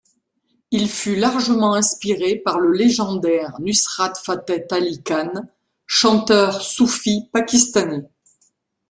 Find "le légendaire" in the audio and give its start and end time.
2.59-3.55